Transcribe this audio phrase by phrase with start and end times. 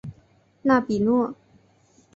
[0.63, 1.35] 纳比诺。